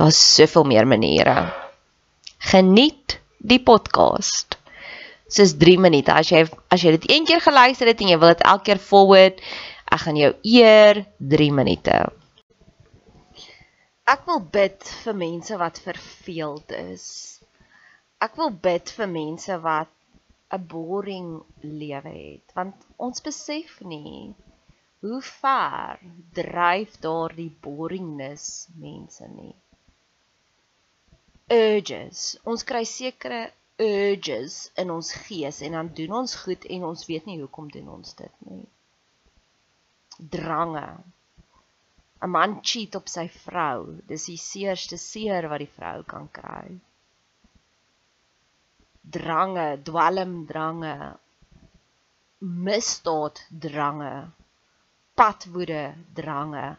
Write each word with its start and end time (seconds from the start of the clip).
Daar's 0.00 0.34
soveel 0.34 0.64
meer 0.64 0.86
maniere. 0.86 1.52
Geniet 2.38 3.18
die 3.36 3.58
podcast. 3.62 4.56
Dis 5.28 5.52
3 5.60 5.74
minute. 5.76 6.14
As 6.14 6.30
jy 6.32 6.46
as 6.72 6.80
jy 6.80 6.94
dit 6.94 7.04
een 7.10 7.26
keer 7.28 7.42
geluister 7.44 7.90
het 7.90 8.00
en 8.00 8.08
jy 8.08 8.16
wil 8.22 8.32
dit 8.32 8.46
elke 8.52 8.64
keer 8.70 8.80
forward, 8.80 9.44
ek 9.92 10.02
gaan 10.06 10.22
jou 10.22 10.32
eer 10.54 11.02
3 11.34 11.50
minute. 11.52 11.98
Ek 14.08 14.24
wil 14.32 14.40
bid 14.56 14.88
vir 15.04 15.20
mense 15.26 15.60
wat 15.66 15.84
verveeld 15.84 16.72
is. 16.80 17.06
Ek 18.24 18.40
wil 18.40 18.56
bid 18.56 18.96
vir 18.96 19.14
mense 19.20 19.62
wat 19.68 19.92
'n 20.56 20.64
boring 20.76 21.30
lewe 21.60 22.16
het, 22.16 22.46
want 22.56 22.88
ons 22.96 23.20
besef 23.20 23.80
nie 23.84 24.32
hoe 25.04 25.20
ver 25.20 26.00
dryf 26.32 26.96
daardie 27.04 27.52
boringness 27.60 28.70
mense 28.80 29.28
nie 29.28 29.58
urges. 31.50 32.38
Ons 32.46 32.64
kry 32.66 32.84
sekere 32.88 33.50
urges 33.80 34.70
in 34.78 34.90
ons 34.92 35.12
gees 35.24 35.60
en 35.66 35.78
dan 35.78 35.88
doen 35.96 36.20
ons 36.22 36.34
goed 36.42 36.66
en 36.74 36.84
ons 36.90 37.06
weet 37.08 37.26
nie 37.26 37.40
hoekom 37.40 37.70
doen 37.72 37.88
ons 37.96 38.14
dit 38.18 38.44
nie. 38.50 38.66
Drange. 40.34 40.86
'n 42.20 42.30
Man 42.30 42.58
cheat 42.62 42.94
op 42.94 43.08
sy 43.08 43.26
vrou. 43.32 43.96
Dis 44.06 44.26
die 44.28 44.36
seerste 44.36 44.98
seer 45.00 45.48
wat 45.48 45.62
die 45.64 45.74
vrou 45.78 46.02
kan 46.04 46.28
kry. 46.38 46.66
Drange, 49.16 49.80
dwelm 49.88 50.34
drange. 50.46 51.16
Misdaad 52.66 53.40
drange. 53.64 54.12
Padwoede 55.16 55.94
drange. 56.20 56.76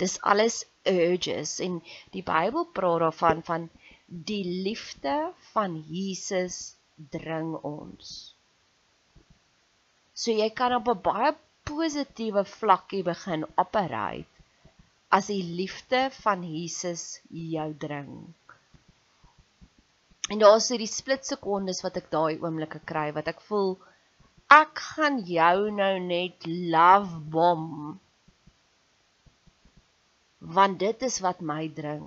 Dis 0.00 0.16
alles 0.22 0.64
urges 0.88 1.58
en 1.60 1.82
die 2.16 2.22
Bybel 2.22 2.64
praat 2.72 3.04
daarvan 3.04 3.44
van 3.50 3.68
die 4.08 4.44
liefde 4.64 5.32
van 5.52 5.76
Jesus 5.88 6.76
dring 7.12 7.54
ons. 7.62 8.34
So 10.14 10.32
jy 10.32 10.48
kan 10.50 10.74
op 10.74 10.88
'n 10.88 11.02
baie 11.02 11.34
positiewe 11.68 12.44
vlakkie 12.44 13.02
begin 13.04 13.44
operate 13.56 14.26
as 15.10 15.26
die 15.26 15.42
liefde 15.42 16.08
van 16.22 16.42
Jesus 16.44 17.20
jou 17.28 17.68
dring. 17.84 18.34
En 20.30 20.38
daar 20.38 20.56
is 20.56 20.68
hierdie 20.68 20.90
split 20.92 21.24
sekondes 21.24 21.82
wat 21.84 21.96
ek 21.96 22.10
daai 22.10 22.40
oomblikke 22.40 22.80
kry 22.84 23.12
wat 23.12 23.28
ek 23.28 23.40
voel 23.50 23.76
ek 24.48 24.80
gaan 24.80 25.18
jou 25.28 25.70
nou 25.70 25.94
net 26.00 26.46
love 26.48 27.20
bomb 27.32 27.98
want 30.40 30.78
dit 30.80 31.02
is 31.02 31.20
wat 31.20 31.40
my 31.40 31.68
dring. 31.80 32.06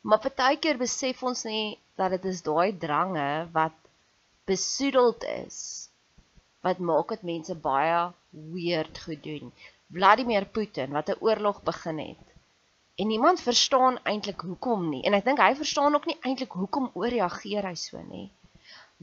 Maar 0.00 0.20
partykeer 0.24 0.78
besef 0.80 1.22
ons 1.22 1.44
nie 1.44 1.78
dat 2.00 2.14
dit 2.16 2.24
is 2.32 2.40
daai 2.46 2.76
drange 2.84 3.28
wat 3.52 3.76
besoedeld 4.48 5.24
is 5.24 5.58
wat 6.64 6.80
maak 6.90 7.12
dit 7.14 7.22
mense 7.24 7.54
baie 7.56 8.00
weird 8.54 8.98
gedoen. 9.04 9.52
Vladimir 9.92 10.44
Putin 10.56 10.92
wat 10.96 11.08
'n 11.08 11.20
oorlog 11.20 11.62
begin 11.62 11.98
het. 11.98 12.26
En 13.00 13.06
niemand 13.06 13.40
verstaan 13.40 13.98
eintlik 14.04 14.40
hoekom 14.40 14.88
nie. 14.88 15.02
En 15.02 15.14
ek 15.14 15.24
dink 15.24 15.38
hy 15.38 15.54
verstaan 15.54 15.94
ook 15.94 16.06
nie 16.06 16.18
eintlik 16.20 16.52
hoekom 16.52 16.90
ooreageer 16.92 17.66
hy 17.66 17.74
so 17.74 18.02
nie. 18.02 18.30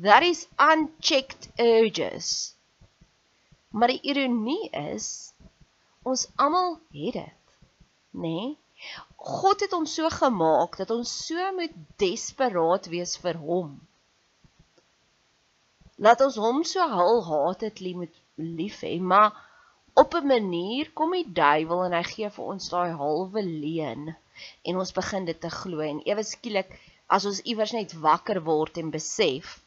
That 0.01 0.21
is 0.21 0.47
unchecked 0.57 1.49
urges. 1.57 2.55
Maar 3.69 3.87
die 3.87 4.01
ironie 4.01 4.69
is 4.69 5.33
ons 6.03 6.27
almal 6.35 6.79
het 6.93 7.13
dit, 7.13 7.57
nê? 8.11 8.21
Nee? 8.21 8.57
God 9.17 9.63
het 9.65 9.73
ons 9.73 9.93
so 9.99 10.09
gemaak 10.13 10.77
dat 10.81 10.93
ons 10.95 11.11
so 11.25 11.51
moet 11.57 11.75
desperaat 12.03 12.89
wees 12.93 13.15
vir 13.23 13.39
hom. 13.41 13.73
Laat 15.97 16.21
ons 16.21 16.37
hom 16.37 16.63
so 16.71 16.85
hul 16.93 17.23
haat 17.29 17.65
het 17.65 17.81
lief 17.81 17.97
met 18.03 18.21
lief 18.37 18.83
hê, 18.85 18.95
maar 19.01 19.33
op 19.97 20.13
'n 20.13 20.27
manier 20.33 20.91
kom 20.93 21.11
die 21.17 21.25
duiwel 21.41 21.85
en 21.85 21.97
hy 21.97 22.03
gee 22.13 22.29
vir 22.29 22.45
ons 22.53 22.69
daai 22.69 22.91
halwe 23.01 23.41
leuen 23.43 24.03
en 24.63 24.77
ons 24.83 24.97
begin 24.99 25.25
dit 25.25 25.39
te 25.41 25.49
glo 25.49 25.79
en 25.81 26.03
ewe 26.05 26.23
skielik 26.23 26.77
as 27.07 27.25
ons 27.25 27.41
iewers 27.41 27.73
net 27.73 27.97
wakker 28.07 28.43
word 28.51 28.77
en 28.77 28.91
besef 28.93 29.57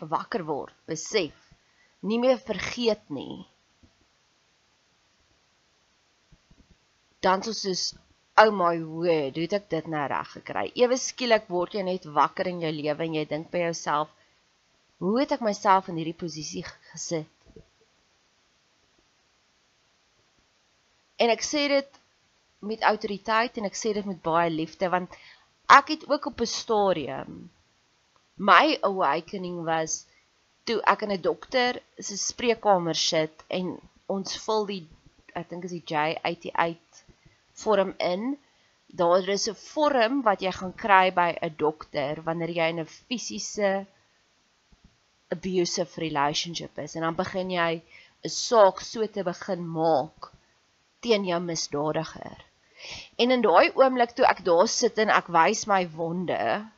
wakker 0.00 0.44
word, 0.44 0.74
besef, 0.86 1.34
nie 2.02 2.18
meer 2.18 2.38
vergeet 2.38 3.02
nie. 3.10 3.44
Dan 7.22 7.44
soos 7.46 7.94
oh 8.42 8.50
my 8.50 8.76
word, 8.80 9.36
hoe 9.36 9.44
het 9.46 9.56
ek 9.58 9.68
dit 9.70 9.88
nou 9.92 10.02
reg 10.10 10.30
gekry? 10.38 10.66
Ewe 10.82 10.96
skielik 10.98 11.48
word 11.52 11.76
jy 11.76 11.84
net 11.86 12.08
wakker 12.18 12.48
in 12.50 12.62
jou 12.64 12.72
lewe 12.72 13.06
en 13.06 13.16
jy 13.18 13.24
dink 13.30 13.50
by 13.52 13.66
jouself, 13.66 14.10
hoe 15.02 15.18
het 15.20 15.34
ek 15.36 15.44
myself 15.44 15.90
in 15.92 15.98
hierdie 16.00 16.16
posisie 16.18 16.64
gesit? 16.90 17.28
En 21.22 21.30
ek 21.30 21.44
sê 21.46 21.68
dit 21.70 22.02
met 22.62 22.82
autoriteit 22.86 23.58
en 23.58 23.66
ek 23.66 23.78
sê 23.78 23.92
dit 23.94 24.06
met 24.06 24.22
baie 24.22 24.50
liefde 24.50 24.88
want 24.90 25.14
ek 25.76 25.94
het 25.94 26.04
ook 26.10 26.26
op 26.30 26.40
'n 26.40 26.50
stadium 26.50 27.50
my 28.50 28.78
awakening 28.90 29.64
was 29.66 30.06
toe 30.64 30.78
ek 30.92 31.02
in 31.02 31.12
'n 31.12 31.22
dokter 31.22 31.80
se 31.98 32.16
spreekkamer 32.16 32.94
sit 32.94 33.44
en 33.58 33.80
ons 34.06 34.36
vul 34.44 34.66
die 34.66 34.82
ek 35.34 35.48
dink 35.50 35.64
is 35.64 35.74
die 35.78 35.86
J88 35.92 36.91
vorm 37.52 37.94
in. 37.98 38.36
Daar 38.86 39.28
is 39.28 39.48
'n 39.48 39.54
vorm 39.54 40.22
wat 40.22 40.42
jy 40.42 40.52
gaan 40.52 40.74
kry 40.74 41.10
by 41.10 41.30
'n 41.40 41.54
dokter 41.56 42.22
wanneer 42.22 42.50
jy 42.50 42.68
in 42.68 42.80
'n 42.80 42.86
fisiese 42.86 43.86
abusive 45.32 46.00
relationship 46.00 46.78
is 46.78 46.94
en 46.94 47.02
dan 47.02 47.14
begin 47.14 47.50
jy 47.50 47.82
'n 48.24 48.28
saak 48.28 48.80
so 48.80 49.06
te 49.06 49.22
begin 49.22 49.66
maak 49.66 50.32
teen 51.00 51.24
jou 51.24 51.40
misdadiger. 51.40 52.38
En 53.16 53.30
in 53.30 53.42
daai 53.42 53.72
oomblik 53.74 54.12
toe 54.14 54.26
ek 54.26 54.44
daar 54.44 54.68
sit 54.68 54.98
en 54.98 55.10
ek 55.10 55.28
wys 55.28 55.66
my 55.66 55.82
wonde 55.96 56.68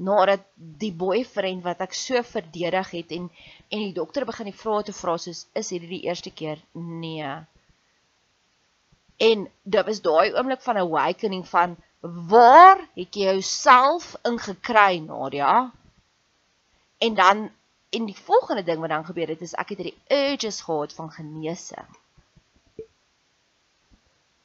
nadat 0.00 0.44
die 0.56 0.92
boyfriend 0.92 1.64
wat 1.64 1.80
ek 1.84 1.94
so 1.96 2.22
verdedig 2.24 2.92
het 2.96 3.10
en 3.16 3.30
en 3.70 3.82
die 3.84 3.96
dokter 4.00 4.24
begin 4.28 4.48
die 4.48 4.60
vrae 4.62 4.84
te 4.88 4.94
vra 4.96 5.16
soos 5.24 5.42
is 5.60 5.72
hierdie 5.72 5.92
die 5.96 6.04
eerste 6.08 6.32
keer? 6.40 6.62
Nee. 6.74 7.34
En 9.20 9.48
dit 9.62 9.84
was 9.84 10.00
daai 10.00 10.32
oomblik 10.32 10.62
van 10.64 10.76
awakening 10.80 11.48
van 11.48 11.76
waar 12.00 12.78
het 12.96 13.14
jy 13.14 13.26
jouself 13.28 14.14
ingekry 14.24 15.02
Nadia? 15.04 15.72
En 16.98 17.14
dan 17.14 17.50
en 17.90 18.04
die 18.06 18.16
volgende 18.16 18.62
ding 18.62 18.80
wat 18.80 18.88
dan 18.88 19.04
gebeur 19.04 19.28
het 19.28 19.40
is 19.40 19.52
ek 19.58 19.74
het 19.74 19.82
hierdie 19.82 19.98
urges 20.08 20.60
gehad 20.62 20.92
van 20.94 21.10
genesing. 21.10 21.88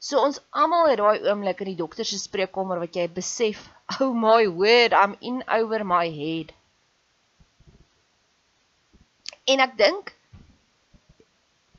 So 0.01 0.19
ons 0.22 0.42
almal 0.50 0.89
het 0.89 1.00
daai 1.00 1.24
oomblik 1.30 1.63
in 1.63 1.72
die 1.72 1.80
dokter 1.80 2.06
se 2.06 2.19
spreekkamer 2.19 2.81
wat 2.83 2.98
jy 2.98 3.07
besef, 3.10 3.63
oh 4.01 4.12
my 4.12 4.44
word, 4.50 4.94
I'm 4.94 5.16
in 5.19 5.44
over 5.48 5.86
my 5.86 6.10
head. 6.12 6.51
En 9.45 9.62
ek 9.62 9.77
dink 9.77 10.16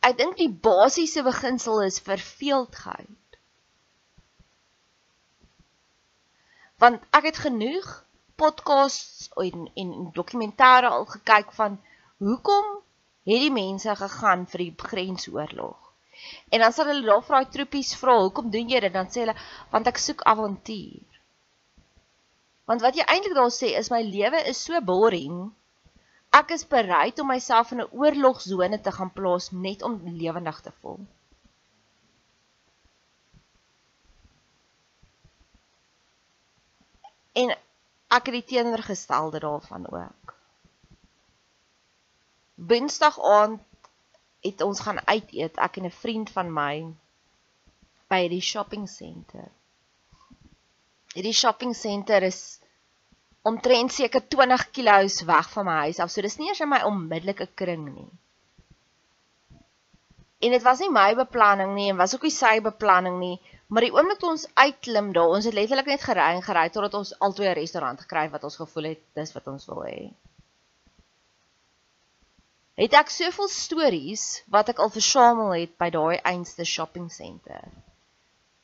ek 0.06 0.19
dink 0.19 0.37
die 0.38 0.53
basiese 0.69 1.23
beginsel 1.26 1.81
is 1.82 2.03
verveeldheid. 2.08 3.38
Want 6.82 7.03
ek 7.17 7.31
het 7.31 7.41
genoeg 7.47 7.88
podcasts 8.37 9.31
en 9.43 9.67
en 9.82 9.93
dokumentêre 10.19 10.93
al 10.93 11.08
gekyk 11.14 11.50
van 11.56 11.81
hoekom 12.23 12.69
het 13.26 13.43
die 13.43 13.53
mense 13.53 13.97
gegaan 14.03 14.44
vir 14.53 14.64
die 14.67 14.75
grensoorlog? 14.91 15.79
En 16.53 16.62
dan 16.62 16.73
sal 16.73 16.91
hulle 16.93 17.06
daar 17.08 17.25
vra 17.25 17.43
die 17.44 17.53
troepies 17.56 17.94
vra, 18.00 18.19
"Hoekom 18.20 18.50
doen 18.50 18.69
jy 18.69 18.81
dit?" 18.81 18.93
Dan 18.93 19.08
sê 19.11 19.25
hulle, 19.25 19.37
"Want 19.70 19.87
ek 19.87 19.99
soek 19.99 20.23
avontuur." 20.23 21.06
Want 22.64 22.81
wat 22.81 22.97
jy 22.97 23.05
eintlik 23.06 23.35
daar 23.35 23.55
sê 23.55 23.69
is 23.79 23.91
my 23.91 24.03
lewe 24.03 24.41
is 24.53 24.62
so 24.62 24.81
boring. 24.81 25.55
Ek 26.36 26.50
is 26.52 26.66
bereid 26.68 27.20
om 27.22 27.30
myself 27.32 27.70
in 27.72 27.80
'n 27.82 27.92
oorlogsone 28.00 28.78
te 28.80 28.92
gaan 28.92 29.12
plaas 29.18 29.50
net 29.66 29.82
om 29.88 29.94
lewendig 30.22 30.60
te 30.60 30.72
voel. 30.80 30.98
En 37.42 37.52
ek 38.16 38.28
het 38.28 38.34
die 38.36 38.44
teenoorgestelde 38.52 39.38
daarvan 39.44 39.88
ook. 39.92 40.34
Woensdag 42.54 43.20
aand 43.20 43.60
het 44.40 44.60
ons 44.60 44.80
gaan 44.80 45.00
uit 45.06 45.32
eet, 45.32 45.56
ek 45.56 45.76
en 45.76 45.84
'n 45.84 45.98
vriend 46.02 46.30
van 46.30 46.52
my 46.52 46.94
by 48.08 48.28
die 48.28 48.40
shopping 48.40 48.88
center. 48.88 49.48
Hierdie 51.14 51.32
shopping 51.32 51.74
center 51.76 52.22
is 52.22 52.60
omtrent 53.50 53.94
seker 53.94 54.25
20 54.34 54.69
km 54.76 55.26
weg 55.31 55.50
van 55.54 55.69
my 55.69 55.76
huis 55.87 56.00
af, 56.02 56.12
so 56.12 56.25
dis 56.25 56.38
nie 56.40 56.50
eers 56.50 56.62
in 56.64 56.72
my 56.72 56.82
onmiddellike 56.88 57.48
kring 57.62 57.88
nie. 57.88 58.08
En 60.44 60.52
dit 60.52 60.62
was 60.62 60.82
nie 60.82 60.93
my 60.93 61.08
beplanning 61.19 61.75
nie 61.75 61.88
en 61.93 62.00
was 62.00 62.14
ook 62.14 62.26
nie 62.26 62.34
sy 62.34 62.58
beplanning 62.64 63.19
nie, 63.22 63.37
maar 63.69 63.87
die 63.87 63.94
oomblik 63.94 64.20
toe 64.22 64.34
ons 64.34 64.46
uitklim 64.54 65.12
daar, 65.16 65.32
ons 65.38 65.48
het 65.48 65.56
letterlik 65.56 65.90
net 65.94 66.04
gery 66.04 66.28
en 66.37 66.44
gery 66.44 66.69
totdat 66.75 67.00
ons 67.00 67.16
altoe 67.19 67.48
'n 67.48 67.58
restaurant 67.62 68.06
gekry 68.06 68.28
het 68.28 68.37
wat 68.38 68.48
ons 68.50 68.62
gevoel 68.62 68.94
het 68.94 69.02
dis 69.20 69.34
wat 69.38 69.52
ons 69.54 69.66
wil 69.72 69.82
hê 69.88 69.98
het 72.76 72.94
ek 72.98 73.10
soveel 73.12 73.48
stories 73.48 74.25
wat 74.52 74.69
ek 74.72 74.81
al 74.84 74.93
versamel 74.93 75.54
het 75.56 75.72
by 75.81 75.88
daai 75.93 76.20
einste 76.28 76.64
shopping 76.69 77.08
center. 77.12 77.64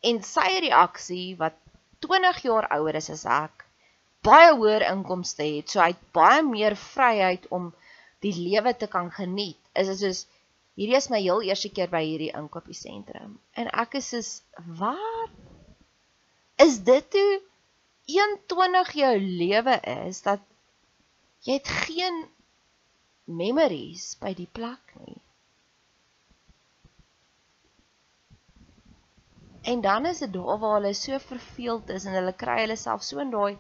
En 0.05 0.21
sy 0.27 0.49
reaksie 0.67 1.27
wat 1.41 1.57
20 2.05 2.43
jaar 2.45 2.69
ouer 2.77 2.99
is 3.01 3.09
as 3.15 3.25
ek, 3.25 3.65
baie 4.23 4.53
hoër 4.55 4.87
inkomste 4.91 5.43
het, 5.43 5.71
so 5.71 5.81
hy 5.83 5.93
het 5.95 6.05
baie 6.15 6.43
meer 6.47 6.77
vryheid 6.79 7.49
om 7.51 7.73
die 8.23 8.35
lewe 8.37 8.75
te 8.79 8.87
kan 8.87 9.11
geniet. 9.11 9.59
Is 9.75 9.91
dit 9.91 9.99
soos 9.99 10.27
hierdie 10.79 10.97
is 10.97 11.11
my 11.13 11.21
heel 11.21 11.43
eerste 11.45 11.71
keer 11.75 11.91
by 11.93 12.01
hierdie 12.05 12.33
inkopiesentrum 12.37 13.37
en 13.61 13.71
ek 13.83 13.99
is 14.01 14.09
soos 14.15 14.31
wat 14.81 16.63
is 16.65 16.79
dit 16.87 17.11
toe 17.13 17.41
21 18.13 18.95
jou 18.99 19.13
lewe 19.43 19.75
is 20.07 20.23
dat 20.25 20.41
jy 21.45 21.59
het 21.59 21.69
geen 21.87 22.23
memories 23.27 24.13
by 24.23 24.33
die 24.39 24.49
plek 24.59 24.97
nie. 25.03 25.19
En 29.63 29.81
dan 29.85 30.07
is 30.11 30.19
dit 30.25 30.33
daar 30.35 30.59
waar 30.59 30.81
hulle 30.81 30.95
so 30.99 31.19
verveeld 31.23 31.93
is 31.95 32.09
en 32.09 32.17
hulle 32.19 32.35
kry 32.35 32.63
hulle 32.65 32.79
self 32.81 33.05
so 33.07 33.21
in 33.23 33.31
daai 33.35 33.55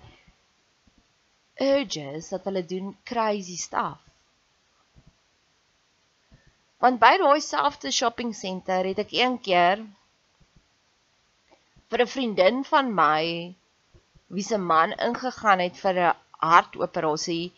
urges 1.62 2.28
dat 2.32 2.44
hulle 2.48 2.64
doen 2.66 2.96
crazy 3.10 3.56
stuff. 3.56 3.98
Want 6.82 6.98
by 7.02 7.14
daai 7.22 7.40
selfde 7.46 7.92
shopping 7.94 8.32
center 8.34 8.86
het 8.90 9.02
ek 9.04 9.12
een 9.14 9.36
keer 9.48 9.82
vir 11.92 12.02
'n 12.04 12.12
vriendin 12.14 12.64
van 12.70 12.94
my 13.00 13.24
wie 14.34 14.46
se 14.48 14.58
man 14.58 14.96
ingegaan 15.08 15.62
het 15.66 15.76
vir 15.84 16.00
'n 16.08 16.16
hartoperasie 16.52 17.52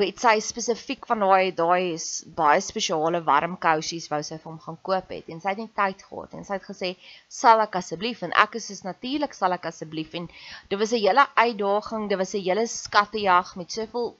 weet 0.00 0.18
sy 0.18 0.40
spesifiek 0.42 1.06
van 1.06 1.20
daai 1.22 1.52
daai 1.54 1.92
is 1.94 2.06
baie 2.38 2.62
spesiale 2.66 3.20
warm 3.26 3.54
kousies 3.62 4.08
wou 4.10 4.18
sy 4.26 4.40
vir 4.40 4.50
hom 4.50 4.58
gaan 4.64 4.78
koop 4.88 5.12
het. 5.14 5.28
En 5.30 5.42
sy 5.42 5.52
het 5.52 5.60
nie 5.62 5.70
tyd 5.78 6.02
gehad 6.08 6.34
en 6.34 6.46
sy 6.46 6.56
het 6.56 6.66
gesê 6.66 6.90
sal 7.30 7.62
ek 7.62 7.78
asseblief? 7.78 8.24
En 8.26 8.34
ek 8.44 8.58
is 8.58 8.72
is 8.74 8.82
natuurlik 8.86 9.36
sal 9.38 9.54
ek 9.54 9.68
asseblief. 9.70 10.16
En 10.18 10.26
dit 10.70 10.80
was 10.80 10.92
'n 10.92 11.04
hele 11.04 11.26
uitdaging 11.36 12.08
dit 12.10 12.18
was 12.18 12.34
'n 12.34 12.42
hele 12.42 12.66
skattejag 12.66 13.54
met 13.56 13.70
soveel 13.72 14.16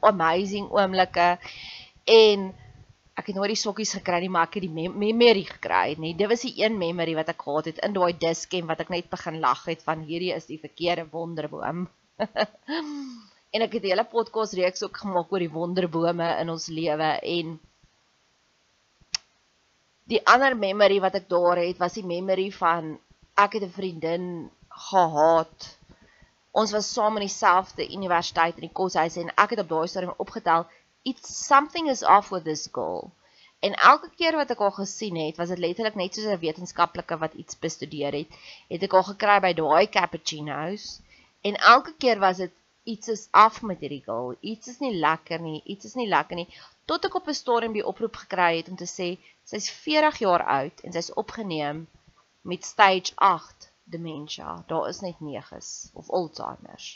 amazing 0.00 0.70
oomblikke. 0.70 1.38
En 2.04 2.54
ek 3.18 3.26
het 3.26 3.36
nooit 3.36 3.54
die 3.56 3.64
sokkies 3.64 3.98
gekry 3.98 4.20
nie 4.20 4.30
maar 4.30 4.46
ek 4.46 4.54
het 4.54 4.62
die 4.68 4.76
mem 4.78 4.94
memory 4.98 5.44
gekry 5.44 5.96
nê. 5.98 6.16
Dit 6.16 6.28
was 6.28 6.42
die 6.42 6.54
een 6.62 6.78
memory 6.78 7.14
wat 7.14 7.28
ek 7.28 7.42
gehad 7.42 7.64
het 7.64 7.78
in 7.78 7.92
daai 7.92 8.12
diskem 8.18 8.66
wat 8.66 8.80
ek 8.80 8.90
net 8.90 9.10
begin 9.10 9.40
lag 9.40 9.64
het 9.66 9.82
van 9.82 10.06
hierdie 10.06 10.34
is 10.34 10.46
die 10.46 10.58
verkeerde 10.58 11.10
wonderboom 11.10 11.88
en 13.56 13.64
ek 13.64 13.78
het 13.78 13.84
'n 13.84 13.92
hele 13.92 14.04
podcast 14.04 14.52
reeks 14.58 14.82
ook 14.84 14.96
gemaak 15.02 15.32
oor 15.32 15.42
die 15.44 15.54
wonderbome 15.58 16.28
in 16.40 16.50
ons 16.52 16.66
lewe 16.78 17.10
en 17.36 17.54
die 20.12 20.20
ander 20.32 20.56
memory 20.56 20.98
wat 21.00 21.14
ek 21.20 21.28
daar 21.28 21.56
het 21.62 21.78
was 21.80 21.96
die 21.96 22.04
memory 22.04 22.50
van 22.52 22.98
ek 23.44 23.56
het 23.56 23.64
'n 23.64 23.76
vriendin 23.78 24.26
gehad. 24.88 25.78
Ons 26.52 26.72
was 26.72 26.92
saam 26.92 27.16
in 27.16 27.26
dieselfde 27.26 27.88
universiteit 27.96 28.54
in 28.60 28.68
die 28.68 28.76
koshuis 28.80 29.16
en 29.16 29.32
ek 29.44 29.50
het 29.50 29.64
op 29.64 29.68
daai 29.68 29.88
stadium 29.88 30.14
opgetel 30.16 30.66
it's 31.02 31.46
something 31.46 31.88
is 31.88 32.02
off 32.02 32.30
with 32.30 32.44
this 32.44 32.68
girl. 32.72 33.10
En 33.60 33.72
elke 33.74 34.10
keer 34.16 34.36
wat 34.36 34.50
ek 34.50 34.58
haar 34.58 34.72
gesien 34.72 35.16
het, 35.16 35.36
was 35.36 35.48
dit 35.48 35.58
letterlik 35.58 35.94
net 35.94 36.14
soos 36.14 36.26
'n 36.26 36.44
wetenskaplike 36.44 37.16
wat 37.18 37.34
iets 37.34 37.58
bestudeer 37.58 38.12
het, 38.12 38.28
het 38.68 38.82
ek 38.82 38.92
haar 38.92 39.08
gekry 39.12 39.40
by 39.40 39.52
daai 39.52 39.86
cappuccinos 39.88 41.00
en 41.40 41.54
elke 41.56 41.94
keer 41.98 42.18
was 42.18 42.36
dit 42.36 42.52
iets 42.86 43.10
is 43.12 43.28
af 43.30 43.60
met 43.62 43.82
hierdie 43.82 44.02
girl. 44.06 44.34
Iets 44.40 44.70
is 44.72 44.80
nie 44.80 44.94
lekker 44.94 45.42
nie. 45.42 45.60
Iets 45.64 45.90
is 45.90 45.96
nie 45.98 46.08
lekker 46.08 46.38
nie 46.38 46.48
tot 46.90 47.06
ek 47.06 47.14
op 47.18 47.28
'n 47.28 47.34
stadium 47.34 47.72
die 47.74 47.86
oproep 47.90 48.16
gekry 48.22 48.56
het 48.56 48.68
om 48.70 48.76
te 48.80 48.86
sê 48.90 49.08
sy's 49.50 49.66
40 49.84 50.18
jaar 50.24 50.44
oud 50.58 50.82
en 50.84 50.92
sy's 50.92 51.14
opgeneem 51.22 51.86
met 52.50 52.64
stage 52.64 53.12
8 53.28 53.70
dementia. 53.94 54.62
Daar 54.66 54.88
is 54.88 55.00
net 55.00 55.18
9s 55.20 55.90
of 55.94 56.10
Alzheimer's. 56.10 56.86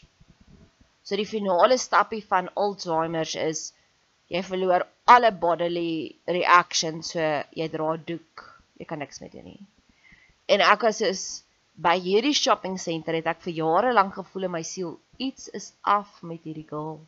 So 1.03 1.17
die 1.17 1.27
finale 1.27 1.79
stappie 1.79 2.23
van 2.27 2.53
Alzheimer's 2.55 3.35
is 3.35 3.73
jy 4.29 4.43
verloor 4.47 4.87
alle 5.05 5.33
bodily 5.33 6.17
reactions, 6.25 7.11
so 7.11 7.21
jy 7.51 7.69
dra 7.69 7.97
doek, 7.97 8.47
jy 8.79 8.87
kan 8.87 8.99
niks 9.03 9.19
meer 9.19 9.31
doen 9.31 9.45
nie. 9.45 9.67
En 10.47 10.61
ek 10.61 10.87
was 10.87 11.03
soos 11.03 11.25
by 11.81 11.97
hierdie 12.01 12.37
shopping 12.37 12.77
center 12.79 13.17
het 13.17 13.29
ek 13.33 13.41
vir 13.47 13.57
jare 13.63 13.93
lank 13.97 14.15
gevoel 14.19 14.49
in 14.49 14.55
my 14.57 14.63
siel 14.67 14.99
iets 15.17 15.49
is 15.57 15.73
af 15.81 16.21
met 16.23 16.45
hierdie 16.45 16.67
girl. 16.69 17.01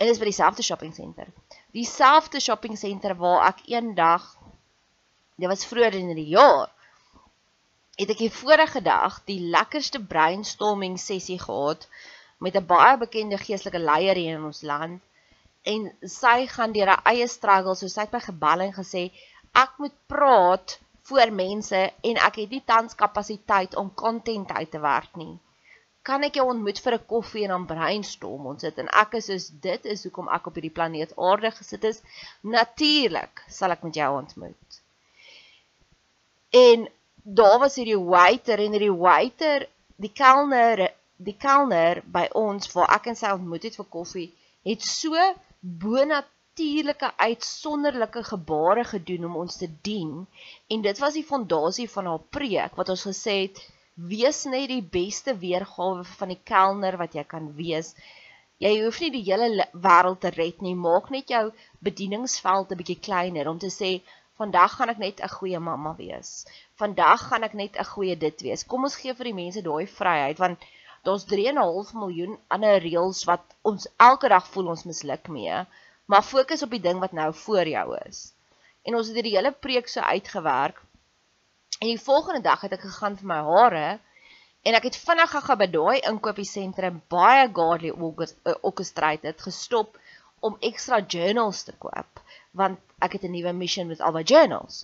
En 0.00 0.08
dit 0.08 0.14
is 0.14 0.20
by 0.20 0.30
dieselfde 0.30 0.64
shopping 0.64 0.94
center. 0.96 1.28
Dieselfde 1.76 2.40
shopping 2.40 2.78
center 2.80 3.16
waar 3.20 3.50
ek 3.50 3.66
eendag 3.68 4.24
dit 5.40 5.48
was 5.48 5.66
vroeër 5.68 5.96
in 5.96 6.14
die 6.16 6.30
jaar 6.34 6.68
het 8.00 8.12
ek 8.14 8.22
die 8.24 8.32
vorige 8.32 8.80
dag 8.84 9.18
die 9.28 9.40
lekkerste 9.52 10.00
brainstorming 10.12 10.96
sessie 11.00 11.38
gehad 11.40 11.86
met 12.44 12.56
'n 12.56 12.66
baie 12.72 12.96
bekende 13.00 13.38
geestelike 13.40 13.80
leier 13.90 14.20
hier 14.20 14.36
in 14.38 14.44
ons 14.50 14.62
land 14.62 15.00
en 15.72 15.88
sy 16.16 16.46
gaan 16.54 16.72
deur 16.72 16.92
haar 16.92 17.04
eie 17.12 17.28
struggle 17.28 17.74
so 17.76 17.88
sy 17.88 18.06
het 18.06 18.16
my 18.16 18.22
gebel 18.26 18.64
en 18.66 18.72
gesê 18.80 19.02
ek 19.64 19.76
moet 19.82 19.96
praat 20.12 20.78
voor 21.08 21.32
mense 21.32 21.80
en 22.00 22.18
ek 22.26 22.42
het 22.42 22.50
nie 22.50 22.62
tans 22.64 22.94
kapasiteit 22.94 23.76
om 23.76 23.94
content 23.94 24.50
uit 24.50 24.70
te 24.70 24.80
werk 24.80 25.16
nie. 25.16 25.38
Kan 26.02 26.24
ek 26.24 26.38
jou 26.40 26.46
ontmoet 26.48 26.80
vir 26.80 26.94
'n 26.96 27.06
koffie 27.06 27.42
en 27.44 27.54
dan 27.54 27.66
brainstorm? 27.66 28.46
Ons 28.46 28.62
dit 28.62 28.78
en 28.78 28.88
ek 29.02 29.14
is 29.14 29.26
soos 29.26 29.48
dit 29.48 29.84
is 29.84 30.04
hoekom 30.04 30.28
ek 30.28 30.46
op 30.46 30.54
hierdie 30.54 30.76
planeet 30.78 31.16
aarde 31.16 31.50
gesit 31.50 31.84
is. 31.84 32.02
Natuurlik 32.42 33.44
sal 33.48 33.70
ek 33.70 33.82
met 33.82 33.94
jou 33.94 34.10
ontmoet. 34.16 34.80
En 36.50 36.88
daar 37.22 37.58
was 37.58 37.76
hierdie 37.76 38.00
waiter 38.00 38.58
en 38.58 38.72
hierdie 38.72 38.96
waiter 38.96 39.68
die 39.96 40.12
kelner 40.12 40.88
die 41.16 41.36
kelner 41.36 42.00
by 42.06 42.28
ons 42.32 42.72
waar 42.72 42.94
ek 42.96 43.10
en 43.12 43.16
sy 43.16 43.32
ontmoet 43.36 43.66
het 43.68 43.76
vir 43.76 43.88
koffie 43.92 44.28
het 44.64 44.84
so 44.84 45.16
bonatuurlike 46.60 47.12
uitsonderlike 47.16 48.22
gebare 48.22 48.82
gedoen 48.84 49.24
om 49.24 49.36
ons 49.42 49.56
te 49.56 49.68
dien 49.82 50.26
en 50.68 50.82
dit 50.84 50.98
was 50.98 51.14
die 51.16 51.24
fondasie 51.24 51.86
van 51.88 52.06
haar 52.10 52.24
preek 52.36 52.76
wat 52.76 52.90
ons 52.92 53.04
gesê 53.08 53.36
het 53.46 53.62
wees 54.10 54.42
net 54.44 54.68
die 54.68 54.82
beste 54.82 55.32
weergawe 55.40 56.04
van 56.18 56.28
die 56.28 56.40
kelner 56.50 56.98
wat 57.00 57.16
jy 57.16 57.24
kan 57.24 57.48
wees. 57.56 57.94
Jy 58.60 58.74
hoef 58.82 59.00
nie 59.00 59.10
die 59.16 59.24
hele 59.24 59.66
wêreld 59.72 60.20
te 60.20 60.34
red 60.36 60.60
nie, 60.60 60.74
maak 60.76 61.08
net 61.08 61.32
jou 61.32 61.46
bedieningsveld 61.80 62.72
'n 62.72 62.80
bietjie 62.82 63.00
kleiner 63.08 63.48
om 63.48 63.58
te 63.58 63.72
sê 63.72 64.02
vandag 64.36 64.76
gaan 64.76 64.92
ek 64.92 64.98
net 64.98 65.24
'n 65.24 65.34
goeie 65.38 65.58
mamma 65.58 65.96
wees. 65.96 66.44
Vandag 66.76 67.28
gaan 67.28 67.42
ek 67.42 67.54
net 67.54 67.76
'n 67.78 67.90
goeie 67.94 68.16
dit 68.16 68.40
wees. 68.42 68.66
Kom 68.66 68.84
ons 68.84 69.00
gee 69.00 69.14
vir 69.14 69.32
die 69.32 69.38
mense 69.42 69.62
daai 69.62 69.86
vryheid 69.86 70.38
want 70.38 70.60
daar's 71.04 71.24
3.5 71.24 71.94
miljoen 71.94 72.38
ander 72.48 72.82
reëls 72.84 73.24
wat 73.24 73.44
ons 73.62 73.88
elke 73.96 74.28
dag 74.28 74.46
voel 74.46 74.68
ons 74.76 74.84
misluk 74.84 75.28
mee, 75.28 75.64
maar 76.10 76.26
fokus 76.26 76.62
op 76.66 76.74
die 76.74 76.82
ding 76.82 76.98
wat 76.98 77.14
nou 77.14 77.30
voor 77.44 77.68
jou 77.68 77.88
is. 78.08 78.30
En 78.82 78.96
ons 78.98 79.06
het 79.06 79.16
hierdie 79.16 79.36
hele 79.36 79.52
preek 79.52 79.88
so 79.88 80.00
uitgewerk 80.00 80.80
En 81.80 81.86
die 81.86 82.00
volgende 82.00 82.40
dag 82.40 82.60
het 82.60 82.72
ek 82.76 82.82
gegaan 82.84 83.14
vir 83.16 83.28
my 83.28 83.36
hare 83.44 83.84
en 84.68 84.76
ek 84.78 84.86
het 84.88 84.96
vinnig 85.02 85.30
gegaan 85.32 85.58
by 85.62 85.68
daai 85.76 86.08
inkopiesentrum 86.10 86.98
baie 87.14 87.46
godly 87.58 87.92
eh, 87.92 88.56
orchestrated 88.70 89.40
gestop 89.46 89.96
om 90.48 90.58
ekstra 90.70 90.98
journals 91.14 91.62
te 91.68 91.74
koop 91.84 92.20
want 92.62 92.98
ek 93.06 93.16
het 93.16 93.24
'n 93.28 93.32
nuwe 93.36 93.54
mission 93.62 93.88
met 93.92 94.04
al 94.04 94.12
my 94.18 94.24
journals. 94.32 94.82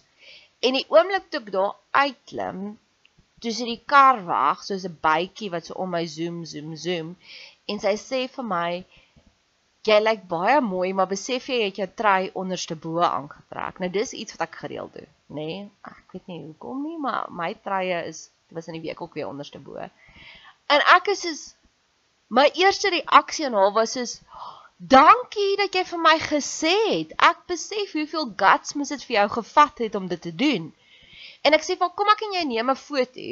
En 0.64 0.78
die 0.78 0.87
oomblik 0.97 1.28
toe 1.28 1.42
ek 1.42 1.52
daar 1.59 1.75
uitklim, 1.90 2.62
tussen 3.45 3.68
die 3.73 3.83
kar 3.95 4.25
wag, 4.30 4.64
soos 4.64 4.88
'n 4.88 4.99
bytjie 5.09 5.52
wat 5.52 5.68
so 5.68 5.76
om 5.85 5.92
my 5.99 6.04
zoom 6.16 6.45
zoom 6.54 6.73
zoom 6.87 7.12
en 7.68 7.85
sy 7.85 7.95
sê 8.09 8.23
vir 8.38 8.49
my 8.56 8.71
jy 9.88 9.99
lyk 10.00 10.23
baie 10.31 10.61
mooi, 10.61 10.93
maar 10.93 11.09
besef 11.11 11.49
jy 11.50 11.66
het 11.66 11.81
jou 11.81 11.88
trui 12.00 12.31
onderste 12.35 12.76
bo 12.76 13.02
aangetrek. 13.05 13.81
Nou 13.83 13.90
dis 13.93 14.12
iets 14.12 14.37
wat 14.37 14.49
ek 14.49 14.59
gereeld 14.62 14.95
doen, 14.97 15.11
nê? 15.28 15.47
Nee? 15.47 15.69
Ek 15.90 16.16
weet 16.16 16.26
nie 16.31 16.40
hoekom 16.45 16.83
nie, 16.87 16.99
maar 17.02 17.31
my 17.31 17.52
truie 17.64 18.00
is 18.09 18.28
was 18.55 18.69
in 18.71 18.76
die 18.78 18.85
week 18.85 19.00
ook 19.02 19.14
weer 19.14 19.28
onderste 19.28 19.59
bo. 19.59 19.88
En 20.66 20.85
ek 20.95 21.11
is 21.14 21.25
is 21.25 21.43
my 22.28 22.47
eerste 22.55 22.90
reaksie 22.90 23.47
aan 23.47 23.59
haar 23.59 23.73
was 23.73 23.97
is 23.97 24.21
dankie 24.76 25.57
dat 25.57 25.75
jy 25.75 25.85
vir 25.88 26.02
my 26.02 26.16
gesê 26.23 26.75
het. 26.90 27.14
Ek 27.23 27.47
besef 27.50 27.93
hoeveel 27.97 28.33
guts 28.37 28.75
moet 28.75 28.93
dit 28.95 29.05
vir 29.09 29.16
jou 29.21 29.28
gevat 29.38 29.85
het 29.87 29.95
om 29.95 30.09
dit 30.11 30.23
te 30.23 30.35
doen. 30.35 30.73
En 31.43 31.55
ek 31.55 31.66
sê 31.66 31.76
van 31.78 31.93
kom 31.95 32.11
ek 32.12 32.25
en 32.26 32.38
jy 32.38 32.45
neem 32.45 32.71
'n 32.71 32.83
foto 32.83 33.28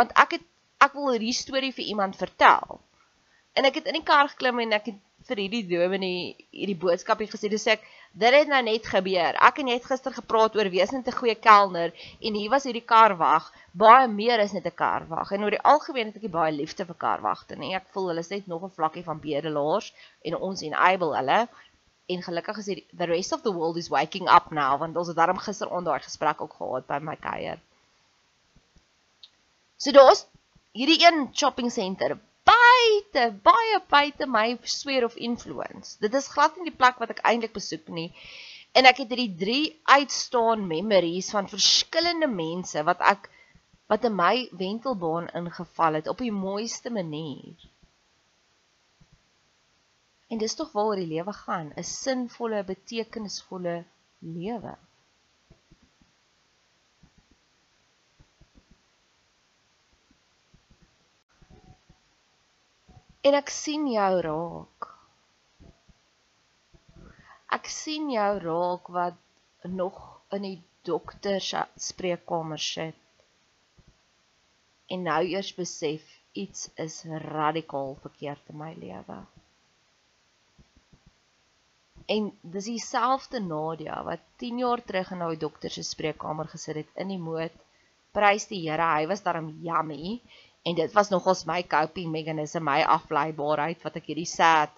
want 0.00 0.12
ek 0.24 0.38
het 0.38 0.44
ek 0.84 0.92
wil 0.92 1.12
hierdie 1.12 1.32
storie 1.32 1.72
vir 1.72 1.84
iemand 1.84 2.16
vertel. 2.16 2.80
En 3.54 3.64
ek 3.64 3.74
het 3.80 3.86
in 3.86 3.98
die 4.00 4.06
kar 4.06 4.28
geklim 4.28 4.58
en 4.60 4.72
ek 4.72 4.92
het 4.92 5.00
vir 5.28 5.40
hierdie 5.42 5.64
dominee 5.68 6.34
hierdie 6.52 6.78
boodskapie 6.80 7.28
gesê 7.30 7.48
dis 7.52 7.66
ek 7.72 7.84
dit 8.14 8.34
het 8.36 8.48
nou 8.48 8.60
net 8.62 8.86
gebeur. 8.86 9.34
Ek 9.42 9.58
en 9.58 9.70
jy 9.70 9.78
het 9.78 9.88
gister 9.90 10.14
gepraat 10.14 10.56
oor 10.56 10.70
net 10.70 11.08
'n 11.08 11.18
goeie 11.20 11.34
kelner 11.34 11.90
en 12.20 12.34
hier 12.34 12.50
was 12.50 12.64
hierdie 12.64 12.84
karwag 12.94 13.50
baie 13.72 14.08
meer 14.08 14.40
is 14.40 14.52
net 14.52 14.66
'n 14.66 14.76
karwag 14.82 15.32
en 15.32 15.44
oor 15.44 15.50
die 15.50 15.64
algemeen 15.72 16.12
het 16.12 16.22
ek 16.22 16.30
baie 16.30 16.52
liefde 16.52 16.84
vir 16.84 16.98
karwagte 17.06 17.56
nee 17.56 17.74
ek 17.74 17.88
voel 17.92 18.08
hulle 18.08 18.20
is 18.20 18.30
net 18.30 18.46
nog 18.46 18.62
'n 18.64 18.76
vlakkie 18.78 19.04
van 19.04 19.20
bedelaars 19.20 19.92
en 20.22 20.36
ons 20.36 20.62
enable 20.62 21.16
hulle. 21.16 21.48
En 22.06 22.22
gelukkig 22.22 22.56
is 22.58 22.64
die 22.66 22.86
the 22.96 23.06
rest 23.06 23.32
of 23.32 23.42
the 23.42 23.52
world 23.52 23.76
is 23.76 23.88
waking 23.88 24.28
up 24.28 24.50
now 24.50 24.78
want 24.78 24.96
ons 24.96 25.08
het 25.08 25.16
daarom 25.16 25.38
gister 25.38 25.68
onder 25.68 25.92
daai 25.92 26.04
gesprek 26.04 26.40
ook 26.40 26.54
gehad 26.58 26.86
by 26.86 26.98
my 27.00 27.16
kuier. 27.16 27.58
So 29.76 29.90
daar's 29.90 30.26
hierdie 30.72 31.00
een 31.06 31.28
shopping 31.32 31.72
center 31.72 32.18
buite, 32.84 33.24
baie 33.42 33.78
buite 33.90 34.26
my 34.26 34.58
sphere 34.64 35.04
of 35.04 35.16
influence. 35.16 35.96
Dit 36.00 36.14
is 36.14 36.28
glad 36.28 36.56
nie 36.56 36.70
die 36.70 36.78
plek 36.78 37.00
wat 37.02 37.14
ek 37.14 37.22
eintlik 37.28 37.54
besoek 37.56 37.88
nie. 37.88 38.10
En 38.74 38.88
ek 38.90 39.04
het 39.04 39.12
hierdie 39.14 39.36
drie 39.38 39.66
uitstaan 39.86 40.66
memories 40.66 41.30
van 41.34 41.48
verskillende 41.48 42.28
mense 42.30 42.82
wat 42.88 43.02
ek 43.14 43.30
wat 43.92 44.06
in 44.08 44.16
my 44.16 44.48
wentelbaan 44.58 45.28
ingeval 45.36 46.00
het 46.00 46.08
op 46.08 46.22
die 46.24 46.32
mooiste 46.32 46.90
manier. 46.90 47.54
En 50.32 50.40
dis 50.40 50.56
tog 50.56 50.72
waaroor 50.72 50.98
die 50.98 51.10
lewe 51.12 51.34
gaan, 51.44 51.72
'n 51.76 51.84
sinvolle, 51.84 52.64
betekenisvolle 52.64 53.84
lewe. 54.18 54.74
En 63.24 63.36
ek 63.38 63.50
sien 63.52 63.86
jou 63.88 64.12
raak. 64.26 64.88
Ek 67.56 67.70
sien 67.72 68.10
jou 68.12 68.32
raak 68.42 68.90
wat 68.96 69.70
nog 69.80 70.00
in 70.36 70.44
die 70.48 70.58
dokter 70.84 71.40
se 71.40 71.62
spreekkamer 71.88 72.60
sit. 72.60 73.00
En 74.92 75.06
nou 75.08 75.22
eers 75.24 75.54
besef 75.56 76.04
iets 76.36 76.68
is 76.84 76.98
radikaal 77.24 77.94
verkeerd 78.02 78.52
in 78.52 78.60
my 78.60 78.72
lewe. 78.76 79.18
En 82.14 82.26
dis 82.42 82.68
dieselfde 82.68 83.40
Nadia 83.40 84.02
wat 84.04 84.24
10 84.42 84.58
jaar 84.60 84.82
terug 84.84 85.14
in 85.14 85.22
daai 85.24 85.38
dokter 85.40 85.72
se 85.72 85.86
spreekkamer 85.86 86.50
gesit 86.52 86.82
het 86.82 86.98
in 87.00 87.14
die 87.14 87.22
moed. 87.22 87.54
Prys 88.12 88.44
die 88.50 88.60
Here, 88.66 88.90
hy 88.98 89.06
was 89.08 89.24
daarom 89.24 89.54
yummy 89.64 90.18
En 90.64 90.74
dit 90.74 90.92
was 90.96 91.10
nogals 91.12 91.44
my 91.44 91.62
coping 91.68 92.10
mechanism, 92.12 92.64
my 92.64 92.80
afleibaarheid 92.88 93.82
wat 93.84 93.98
ek 94.00 94.08
hierdie 94.12 94.28
sad 94.28 94.72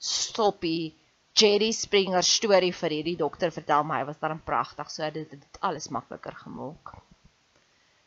stoppie 0.00 0.94
Jerry 1.36 1.68
Springer 1.76 2.24
storie 2.24 2.72
vir 2.72 2.94
hierdie 2.96 3.18
dokter 3.20 3.52
vertel 3.52 3.84
my 3.84 3.98
was 4.08 4.16
dan 4.22 4.40
pragtig, 4.40 4.88
so 4.88 5.10
dit 5.12 5.34
het 5.34 5.58
alles 5.60 5.90
makliker 5.92 6.32
gemaak. 6.32 6.94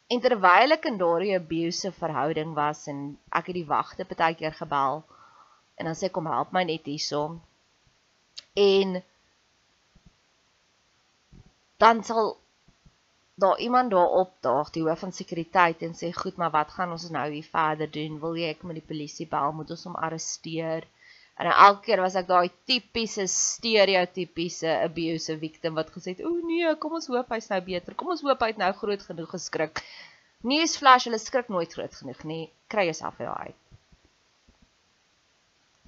En 0.09 0.21
terwyl 0.23 0.73
ek 0.73 0.87
in 0.89 0.97
daardie 0.97 1.35
abusive 1.37 1.93
verhouding 2.01 2.55
was 2.57 2.87
en 2.89 3.03
ek 3.29 3.51
het 3.51 3.59
die 3.59 3.67
wagte 3.69 4.07
partykeer 4.09 4.55
gebel 4.57 5.03
en 5.77 5.85
dan 5.85 5.97
sê 5.99 6.09
kom 6.09 6.25
help 6.25 6.55
my 6.57 6.63
net 6.65 6.89
hierso. 6.89 7.37
En 8.57 8.97
dan 11.77 12.01
sal 12.03 12.33
daar 13.39 13.59
iemand 13.59 13.91
daar 13.91 14.15
opdaag, 14.21 14.69
die 14.75 14.83
hoof 14.83 14.99
van 15.05 15.11
sekuriteit 15.15 15.81
en 15.87 15.93
sê, 15.97 16.11
"Goed, 16.21 16.35
maar 16.37 16.51
wat 16.51 16.71
gaan 16.71 16.91
ons 16.91 17.09
nou 17.09 17.27
hier 17.31 17.49
verder 17.51 17.91
doen? 17.91 18.19
Wil 18.19 18.35
jy 18.35 18.49
ek 18.49 18.63
met 18.63 18.75
die 18.75 18.89
polisie 18.91 19.27
bel? 19.27 19.51
Moet 19.51 19.71
ons 19.75 19.83
hom 19.83 19.95
arresteer?" 19.95 20.87
En 21.39 21.47
elke 21.47 21.81
keer 21.81 22.01
was 22.01 22.15
ek 22.15 22.27
daai 22.27 22.49
tipiese 22.67 23.27
stereotypiese 23.27 24.71
abuse 24.83 25.37
victim 25.39 25.73
wat 25.73 25.91
gesê 25.91 26.15
het, 26.15 26.25
"O 26.25 26.39
nee, 26.43 26.75
kom 26.75 26.93
ons 26.93 27.07
hoop 27.07 27.29
hy's 27.29 27.47
nou 27.49 27.61
beter. 27.61 27.95
Kom 27.95 28.09
ons 28.09 28.21
hoop 28.21 28.39
hy 28.39 28.47
het 28.47 28.57
nou 28.57 28.71
groot 28.73 29.01
genoeg 29.01 29.29
geskrik." 29.29 29.83
Newsflash, 30.41 31.03
hulle 31.03 31.19
skrik 31.19 31.47
nooit 31.47 31.73
groot 31.73 31.95
genoeg 31.95 32.23
nie. 32.23 32.51
Kry 32.67 32.83
jouself 32.83 33.17
weer 33.17 33.35
uit. 33.35 33.55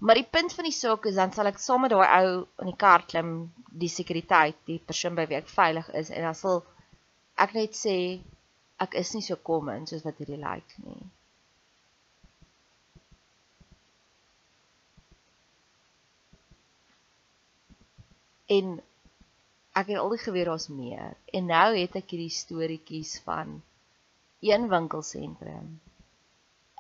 Maar 0.01 0.15
die 0.15 0.27
punt 0.31 0.53
van 0.53 0.63
die 0.63 0.73
saak 0.73 1.05
is 1.05 1.15
dan 1.15 1.31
sal 1.31 1.45
ek 1.45 1.59
saam 1.61 1.81
met 1.81 1.91
daai 1.91 2.07
ou 2.07 2.47
in 2.63 2.71
die 2.71 2.77
kar 2.83 3.03
klim, 3.05 3.51
die 3.83 3.89
sekuriteit, 3.89 4.57
die 4.65 4.79
persoon 4.79 5.15
by 5.15 5.27
wie 5.29 5.37
ek 5.37 5.51
veilig 5.51 5.89
is 5.93 6.09
en 6.09 6.23
dan 6.25 6.35
sal 6.35 6.63
ek 7.43 7.55
net 7.57 7.77
sê 7.77 7.97
ek 8.85 8.95
is 9.01 9.13
nie 9.15 9.25
so 9.25 9.37
kom 9.49 9.69
in 9.73 9.87
soos 9.89 10.05
wat 10.05 10.21
hierdie 10.21 10.39
lyk 10.41 10.75
like 10.77 10.85
nie. 10.85 11.03
En 18.57 18.71
ek 19.79 19.91
het 19.93 19.99
al 20.01 20.13
die 20.13 20.23
geweet 20.25 20.49
daar's 20.49 20.67
meer. 20.67 21.13
En 21.37 21.47
nou 21.53 21.67
het 21.77 21.95
ek 21.99 22.11
hierdie 22.13 22.33
storieetjies 22.35 23.13
van 23.27 23.61
een 24.43 24.67
winkelsentrum. 24.73 25.69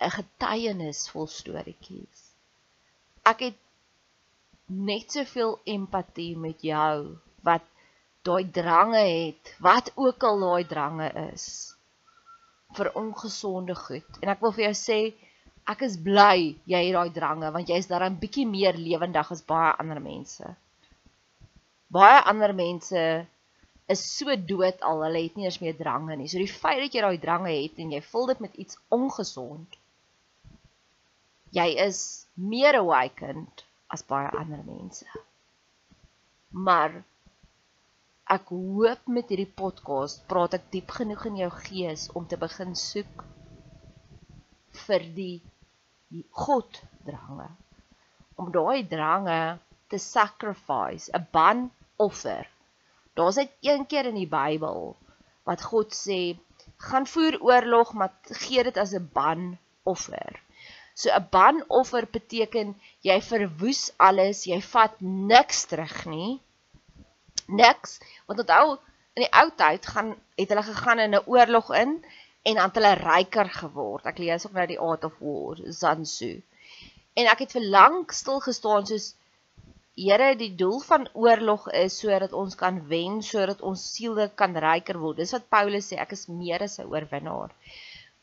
'n 0.01 0.13
Getuienis 0.17 1.01
vol 1.13 1.27
storieetjies. 1.29 2.21
Ek 3.31 3.43
het 3.47 3.59
net 4.89 5.11
soveel 5.15 5.59
empatie 5.75 6.33
met 6.37 6.63
jou 6.65 6.95
wat 7.47 7.67
daai 8.27 8.45
drange 8.53 9.01
het, 9.01 9.53
wat 9.59 9.91
ook 9.95 10.23
al 10.23 10.39
daai 10.45 10.65
drange 10.67 11.11
is 11.31 11.45
vir 12.77 12.91
ongesonde 12.95 13.75
goed. 13.75 14.19
En 14.21 14.31
ek 14.31 14.41
wil 14.43 14.53
vir 14.55 14.69
jou 14.69 14.75
sê, 14.79 14.99
ek 15.71 15.85
is 15.87 15.97
bly 16.01 16.55
jy 16.69 16.83
het 16.87 16.97
daai 16.97 17.13
drange 17.15 17.51
want 17.53 17.69
jy's 17.69 17.89
daarin 17.89 18.19
bietjie 18.21 18.47
meer 18.49 18.77
lewendig 18.79 19.31
as 19.31 19.43
baie 19.45 19.73
ander 19.79 19.99
mense 20.01 20.55
baie 21.91 22.23
ander 22.31 22.53
mense 22.55 23.03
is 23.91 24.01
so 24.17 24.35
dood 24.47 24.79
al, 24.87 25.03
hulle 25.03 25.25
het 25.25 25.35
nie 25.35 25.47
eens 25.49 25.59
meer 25.59 25.75
drange 25.75 26.15
nie. 26.15 26.29
So 26.31 26.39
die 26.39 26.47
feit 26.47 26.79
dat 26.85 26.95
jy 26.95 27.03
daai 27.03 27.19
drange 27.19 27.51
het 27.51 27.79
en 27.83 27.91
jy 27.91 27.99
vul 28.07 28.29
dit 28.31 28.43
met 28.45 28.55
iets 28.63 28.79
ongesond, 28.95 29.75
jy 31.51 31.67
is 31.83 31.99
meer 32.39 32.79
awakened 32.79 33.65
as 33.91 34.05
baie 34.07 34.31
ander 34.39 34.61
mense. 34.63 35.07
Maar 36.55 37.01
ek 38.31 38.51
hoop 38.55 39.07
met 39.11 39.31
hierdie 39.31 39.53
podcast 39.61 40.21
praat 40.31 40.53
ek 40.55 40.69
diep 40.73 40.91
genoeg 40.95 41.25
in 41.27 41.39
jou 41.41 41.49
gees 41.65 42.07
om 42.15 42.27
te 42.31 42.37
begin 42.39 42.75
soek 42.79 43.23
vir 44.85 45.05
die 45.17 45.33
God 46.43 46.79
drange. 47.07 47.49
Om 48.39 48.51
daai 48.55 48.87
drange 48.87 49.39
te 49.91 49.99
sacrifice, 49.99 51.11
'n 51.11 51.27
ban 51.35 51.65
offer. 51.97 52.47
Daar's 53.15 53.39
net 53.41 53.51
een 53.61 53.85
keer 53.85 54.07
in 54.11 54.15
die 54.15 54.31
Bybel 54.39 54.95
wat 55.43 55.61
God 55.71 55.91
sê, 55.91 56.37
gaan 56.77 57.07
voer 57.13 57.35
oorlog, 57.41 57.93
maar 57.93 58.13
gee 58.45 58.63
dit 58.63 58.77
as 58.77 58.93
'n 58.93 59.09
banoffer. 59.13 60.39
So 60.93 61.09
'n 61.09 61.27
banoffer 61.31 62.07
beteken 62.17 62.75
jy 63.01 63.19
verwoes 63.21 63.91
alles, 63.97 64.45
jy 64.45 64.61
vat 64.61 64.95
niks 65.01 65.65
terug 65.65 66.05
nie. 66.05 66.39
Niks. 67.47 67.99
Want 68.31 68.43
onthou 68.45 68.77
in 69.19 69.25
die 69.25 69.31
ou 69.35 69.47
tyd 69.59 69.87
gaan 69.93 70.11
het 70.39 70.51
hulle 70.53 70.63
gegaan 70.63 70.99
in 71.05 71.15
'n 71.17 71.25
oorlog 71.27 71.71
in 71.75 71.97
en 72.47 72.55
dan 72.55 72.69
het 72.69 72.77
hulle 72.79 72.93
ryker 72.99 73.49
geword. 73.61 74.05
Ek 74.05 74.21
lees 74.23 74.45
ook 74.47 74.53
nou 74.57 74.67
die 74.67 74.79
Art 74.79 75.03
of 75.03 75.17
War, 75.19 75.59
Sun 75.79 76.03
Tzu. 76.03 76.31
En 77.19 77.27
ek 77.27 77.43
het 77.43 77.51
vir 77.57 77.65
lank 77.73 78.15
stil 78.15 78.39
gestaan 78.39 78.87
soos 78.87 79.15
Here, 79.99 80.35
die 80.39 80.55
doel 80.55 80.79
van 80.79 81.09
oorlog 81.13 81.67
is 81.75 81.97
sodat 81.99 82.31
ons 82.33 82.55
kan 82.55 82.77
wen, 82.87 83.19
sodat 83.21 83.59
ons 83.61 83.81
siele 83.95 84.29
kan 84.39 84.55
ryker 84.55 84.97
word. 85.01 85.17
Dis 85.19 85.33
wat 85.35 85.49
Paulus 85.51 85.89
sê, 85.91 85.97
ek 85.99 86.13
is 86.15 86.29
meer 86.31 86.63
as 86.63 86.79
'n 86.79 86.87
oorwinnaar. 86.87 87.51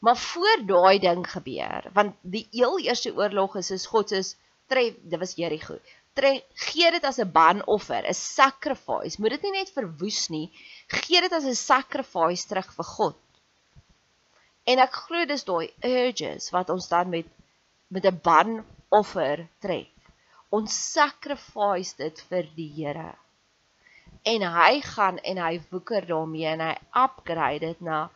Maar 0.00 0.16
voor 0.16 0.64
daai 0.72 0.98
ding 0.98 1.26
gebeur, 1.34 1.90
want 1.92 2.16
die 2.22 2.46
heel 2.52 2.78
eerste 2.80 3.12
oorlog 3.14 3.56
is 3.56 3.70
is 3.70 3.86
God 3.86 4.08
se 4.08 4.22
tref, 4.66 4.94
dit 5.02 5.18
was 5.20 5.34
Jerigo. 5.36 5.76
Tref 6.18 6.66
gee 6.68 6.90
dit 6.90 7.04
as 7.04 7.20
'n 7.22 7.30
banoffer, 7.32 8.02
'n 8.02 8.14
sacrifice. 8.14 9.20
Moet 9.20 9.36
dit 9.36 9.42
nie 9.42 9.56
net 9.58 9.70
verwoes 9.70 10.28
nie, 10.34 10.48
gee 10.88 11.20
dit 11.20 11.32
as 11.32 11.44
'n 11.44 11.54
sacrifice 11.54 12.46
terug 12.46 12.72
vir 12.78 12.88
God. 12.94 13.18
En 14.66 14.78
ek 14.78 14.92
glo 15.04 15.24
dis 15.24 15.44
daai 15.44 15.70
urges 15.84 16.50
wat 16.50 16.70
ons 16.70 16.88
dan 16.88 17.08
met 17.08 17.26
met 17.88 18.04
'n 18.04 18.20
banoffer 18.22 19.48
tref 19.60 19.88
ons 20.50 20.72
sacrifice 20.72 21.96
dit 21.98 22.20
vir 22.30 22.46
die 22.56 22.68
Here. 22.78 23.12
En 24.28 24.44
hy 24.54 24.80
gaan 24.84 25.18
en 25.30 25.40
hy 25.40 25.58
woeker 25.70 26.06
daarmee 26.08 26.48
en 26.54 26.64
hy 26.64 26.74
upgrade 26.96 27.66
dit 27.66 27.82
na 27.84 28.06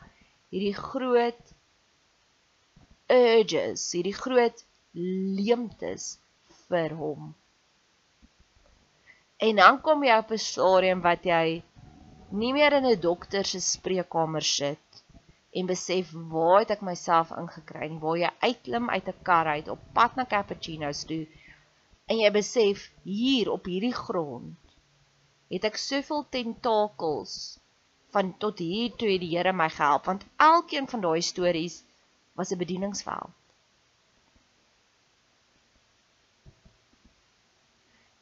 hierdie 0.53 0.77
groot 0.77 1.53
urges, 3.13 3.85
hierdie 3.93 4.17
groot 4.17 4.65
leemtes 4.93 6.17
vir 6.69 6.97
hom. 6.97 7.33
En 9.43 9.57
dan 9.59 9.81
kom 9.87 10.05
jy 10.07 10.17
op 10.23 10.31
'n 10.31 10.39
stadium 10.39 11.01
wat 11.03 11.25
jy 11.27 11.63
nie 12.41 12.53
meer 12.57 12.73
in 12.79 12.87
'n 12.91 13.01
dokter 13.01 13.45
se 13.45 13.61
spreekkamer 13.61 14.45
sit 14.49 15.03
en 15.59 15.67
besef 15.71 16.13
waar 16.35 16.61
het 16.61 16.71
ek 16.77 16.85
myself 16.89 17.33
ingekry 17.43 17.89
nie, 17.89 17.99
waar 18.05 18.19
jy 18.21 18.31
uitklim 18.49 18.87
uit 18.91 19.09
'n 19.09 19.23
kar 19.29 19.47
uit 19.47 19.69
op 19.75 19.81
pad 19.99 20.17
na 20.17 20.25
cappuccino's 20.35 21.03
toe 21.11 21.27
en 22.11 22.23
jy 22.23 22.31
besef 22.39 22.87
hier 23.03 23.51
op 23.57 23.67
hierdie 23.73 23.95
grond 24.05 24.79
het 25.53 25.65
ek 25.71 25.77
soveel 25.77 26.25
tentakels 26.37 27.35
van 28.15 28.33
tot 28.45 28.59
hier 28.59 28.95
toe 28.97 29.11
het 29.13 29.21
die 29.27 29.35
Here 29.37 29.53
my 29.53 29.69
gehelp 29.69 30.09
want 30.11 30.27
elkeen 30.37 30.89
van 30.95 31.01
daai 31.05 31.23
stories 31.33 31.83
was 32.39 32.53
'n 32.53 32.63
bedieningsveld. 32.63 33.42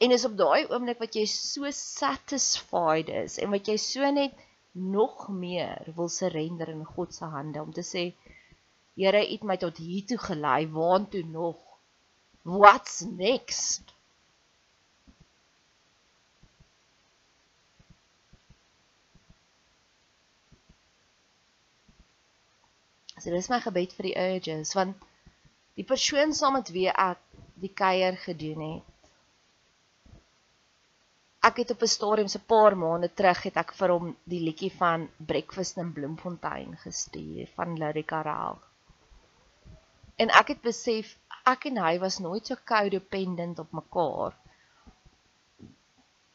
En 0.00 0.10
is 0.16 0.24
op 0.24 0.36
daai 0.36 0.64
oomblik 0.72 1.00
wat 1.02 1.16
jy 1.18 1.26
so 1.28 1.70
satisfied 1.76 3.10
is 3.22 3.36
en 3.38 3.50
wat 3.52 3.68
jy 3.68 3.76
so 3.82 4.12
net 4.16 4.36
nog 4.72 5.26
meer 5.28 5.90
wil 5.96 6.08
surrender 6.08 6.72
in 6.72 6.86
God 6.94 7.14
se 7.14 7.28
hande 7.34 7.60
om 7.60 7.72
te 7.72 7.84
sê 7.84 8.10
Here, 9.00 9.20
U 9.24 9.32
het 9.32 9.44
my 9.48 9.56
tot 9.56 9.78
hier 9.80 10.04
toe 10.04 10.18
gelei, 10.20 10.66
waartoe 10.68 11.22
nog? 11.24 11.60
What's 12.42 13.00
next? 13.00 13.94
So 23.20 23.28
dis 23.30 23.48
my 23.52 23.60
gebed 23.60 23.92
vir 23.96 24.08
die 24.08 24.18
urges 24.20 24.72
want 24.76 25.08
die 25.76 25.84
persoon 25.88 26.32
saam 26.36 26.56
met 26.56 26.72
wie 26.76 26.88
ek 26.88 27.20
die 27.60 27.72
kuier 27.82 28.16
gedoen 28.20 28.64
het. 28.66 28.89
Het 31.60 31.70
op 31.76 31.82
'n 31.84 31.92
stadium 31.92 32.28
se 32.32 32.40
paar 32.52 32.76
maande 32.76 33.12
terug 33.14 33.42
het 33.42 33.56
ek 33.62 33.72
vir 33.78 33.90
hom 33.92 34.12
die 34.24 34.40
liedjie 34.40 34.72
van 34.76 35.08
Breakfast 35.30 35.76
in 35.76 35.92
Bloemfontein 35.92 36.76
gestuur 36.84 37.50
van 37.56 37.78
Lyrica 37.78 38.22
Raal. 38.22 38.60
En 40.16 40.28
ek 40.40 40.54
het 40.54 40.62
besef 40.62 41.18
ek 41.52 41.66
en 41.70 41.82
hy 41.84 41.98
was 41.98 42.18
nooit 42.18 42.46
so 42.46 42.56
codependent 42.72 43.58
op 43.58 43.72
mekaar 43.72 44.36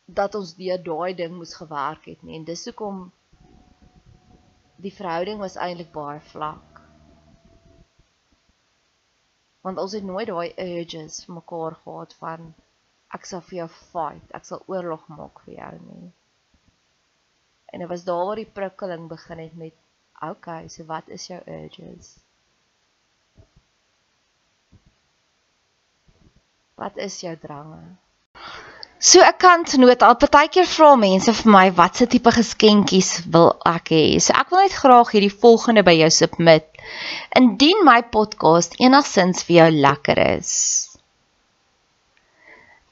dat 0.06 0.36
ons 0.36 0.54
deur 0.58 0.82
daai 0.84 1.14
ding 1.18 1.34
moes 1.38 1.56
gewerk 1.58 2.06
het 2.06 2.22
nie 2.24 2.38
en 2.38 2.46
dis 2.46 2.66
hoekom 2.70 3.12
die 4.86 4.94
verhouding 4.94 5.40
was 5.42 5.58
eintlik 5.68 5.92
baie 5.96 6.20
vlak 6.32 6.82
want 9.66 9.82
ons 9.82 9.96
het 9.98 10.06
nooit 10.06 10.30
daai 10.30 10.54
urges 10.66 11.24
vir 11.26 11.36
mekaar 11.40 11.78
gehad 11.86 12.14
van 12.22 12.54
ek 13.16 13.26
sal 13.30 13.42
vir 13.48 13.58
jou 13.62 13.70
fight, 13.94 14.28
ek 14.38 14.46
sal 14.48 14.64
oorlog 14.72 15.08
maak 15.12 15.42
vir 15.46 15.58
jou 15.60 15.74
nie. 15.88 16.12
En 17.74 17.84
dit 17.84 17.90
was 17.90 18.06
daar 18.08 18.26
waar 18.30 18.40
die 18.40 18.52
prikkeling 18.60 19.10
begin 19.12 19.42
het 19.44 19.58
met 19.60 19.76
okay, 20.22 20.68
so 20.68 20.86
wat 20.88 21.10
is 21.12 21.28
jou 21.28 21.42
urges? 21.48 22.16
Wat 26.76 26.98
is 26.98 27.20
jou 27.24 27.36
drange? 27.40 27.84
So 29.00 29.20
'n 29.22 29.38
kantnota, 29.38 30.08
al 30.08 30.16
partykeer 30.24 30.68
vra 30.68 30.96
mense 30.96 31.34
vir 31.40 31.52
my 31.52 31.68
watse 31.80 32.08
tipe 32.14 32.32
geskenkies 32.38 33.10
wil 33.34 33.52
ek 33.72 33.92
hê. 33.96 34.06
So 34.26 34.34
ek 34.42 34.50
wil 34.52 34.64
net 34.64 34.78
graag 34.82 35.12
hierdie 35.14 35.38
volgende 35.44 35.84
by 35.84 35.96
jou 36.00 36.10
submit. 36.10 36.66
Indien 37.42 37.84
my 37.86 38.02
podcast 38.16 38.80
enigsins 38.80 39.44
vir 39.48 39.56
jou 39.60 39.70
lekker 39.88 40.22
is, 40.26 40.52